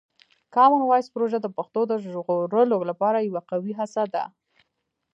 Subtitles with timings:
[0.55, 4.23] کامن وایس پروژه د پښتو د ژغورلو لپاره یوه قوي هڅه ده.